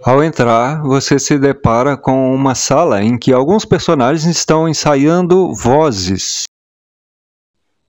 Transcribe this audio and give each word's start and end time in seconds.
Ao 0.00 0.22
entrar, 0.22 0.80
você 0.82 1.18
se 1.18 1.36
depara 1.36 1.96
com 1.96 2.32
uma 2.32 2.54
sala 2.54 3.02
em 3.02 3.18
que 3.18 3.32
alguns 3.32 3.64
personagens 3.64 4.24
estão 4.24 4.68
ensaiando 4.68 5.52
vozes. 5.52 6.44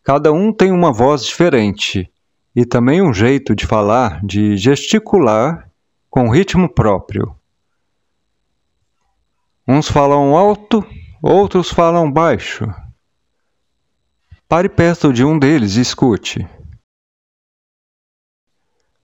Cada 0.03 0.33
um 0.33 0.51
tem 0.51 0.71
uma 0.71 0.91
voz 0.91 1.23
diferente 1.23 2.11
e 2.55 2.65
também 2.65 2.99
um 2.99 3.13
jeito 3.13 3.55
de 3.55 3.67
falar, 3.67 4.25
de 4.25 4.57
gesticular 4.57 5.69
com 6.09 6.31
ritmo 6.31 6.67
próprio. 6.67 7.35
Uns 9.67 9.87
falam 9.87 10.35
alto, 10.35 10.83
outros 11.21 11.69
falam 11.69 12.11
baixo. 12.11 12.65
Pare 14.47 14.67
perto 14.67 15.13
de 15.13 15.23
um 15.23 15.37
deles 15.37 15.75
e 15.75 15.81
escute. 15.81 16.47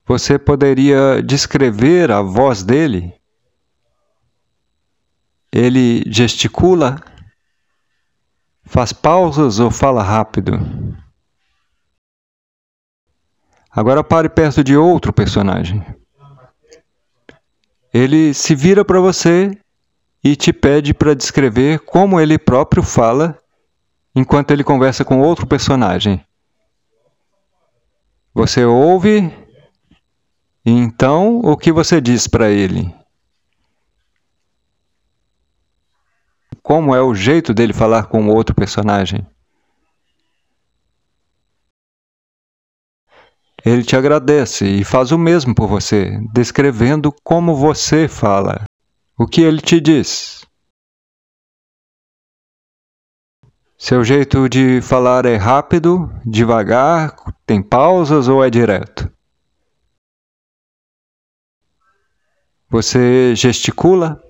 Você 0.07 0.37
poderia 0.37 1.21
descrever 1.23 2.11
a 2.11 2.21
voz 2.21 2.61
dele? 2.61 3.13
Ele 5.51 6.03
gesticula? 6.05 7.01
Faz 8.63 8.93
pausas 8.93 9.59
ou 9.59 9.71
fala 9.71 10.03
rápido? 10.03 10.59
Agora 13.71 14.03
pare 14.03 14.29
perto 14.29 14.63
de 14.63 14.77
outro 14.77 15.11
personagem. 15.11 15.83
Ele 17.91 18.33
se 18.33 18.53
vira 18.53 18.85
para 18.85 18.99
você 18.99 19.57
e 20.23 20.35
te 20.35 20.53
pede 20.53 20.93
para 20.93 21.15
descrever 21.15 21.79
como 21.79 22.19
ele 22.19 22.37
próprio 22.37 22.83
fala 22.83 23.39
enquanto 24.15 24.51
ele 24.51 24.63
conversa 24.63 25.03
com 25.03 25.19
outro 25.19 25.47
personagem. 25.47 26.23
Você 28.33 28.65
ouve 28.65 29.44
então, 30.65 31.39
o 31.39 31.55
que 31.55 31.71
você 31.71 32.01
diz 32.01 32.27
para 32.27 32.49
ele? 32.49 32.91
Como 36.63 36.95
é 36.95 37.01
o 37.01 37.13
jeito 37.13 37.53
dele 37.53 37.73
falar 37.73 38.07
com 38.07 38.27
o 38.27 38.33
outro 38.33 38.55
personagem? 38.55 39.23
Ele 43.63 43.83
te 43.83 43.95
agradece 43.95 44.65
e 44.65 44.83
faz 44.83 45.11
o 45.11 45.17
mesmo 45.17 45.53
por 45.53 45.67
você, 45.67 46.19
descrevendo 46.33 47.13
como 47.23 47.55
você 47.55 48.07
fala. 48.07 48.63
O 49.17 49.27
que 49.27 49.41
ele 49.41 49.61
te 49.61 49.79
diz? 49.79 50.45
Seu 53.77 54.03
jeito 54.03 54.49
de 54.49 54.81
falar 54.81 55.27
é 55.27 55.35
rápido, 55.35 56.11
devagar, 56.25 57.15
tem 57.45 57.61
pausas 57.61 58.27
ou 58.27 58.43
é 58.43 58.49
direto? 58.49 59.04
Você 62.75 63.33
gesticula? 63.37 64.21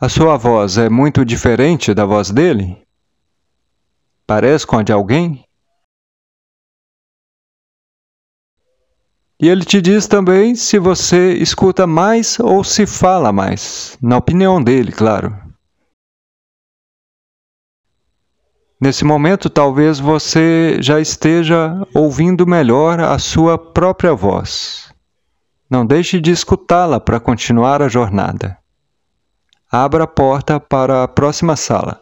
A 0.00 0.08
sua 0.08 0.36
voz 0.36 0.76
é 0.76 0.88
muito 0.88 1.24
diferente 1.24 1.94
da 1.94 2.04
voz 2.04 2.32
dele? 2.32 2.84
Parece 4.26 4.66
com 4.66 4.76
a 4.76 4.82
de 4.82 4.90
alguém? 4.90 5.44
E 9.40 9.46
ele 9.46 9.64
te 9.64 9.80
diz 9.80 10.08
também 10.08 10.56
se 10.56 10.80
você 10.80 11.34
escuta 11.34 11.86
mais 11.86 12.40
ou 12.40 12.64
se 12.64 12.84
fala 12.84 13.32
mais, 13.32 13.96
na 14.02 14.16
opinião 14.16 14.60
dele, 14.60 14.90
claro. 14.90 15.32
Nesse 18.80 19.04
momento, 19.04 19.48
talvez 19.48 20.00
você 20.00 20.82
já 20.82 21.00
esteja 21.00 21.86
ouvindo 21.94 22.44
melhor 22.44 22.98
a 22.98 23.16
sua 23.20 23.56
própria 23.56 24.12
voz. 24.12 24.87
Não 25.70 25.84
deixe 25.84 26.20
de 26.20 26.30
escutá-la 26.30 26.98
para 26.98 27.20
continuar 27.20 27.82
a 27.82 27.88
jornada. 27.88 28.56
Abra 29.70 30.04
a 30.04 30.06
porta 30.06 30.58
para 30.58 31.04
a 31.04 31.08
próxima 31.08 31.56
sala. 31.56 32.00